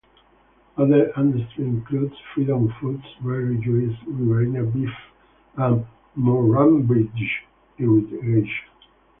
[0.77, 4.89] Other industry includes Freedom Foods, Berri Juices, Riverina Beef
[5.57, 5.85] and
[6.17, 7.29] Murrumbidgee
[7.77, 8.67] Irrigation.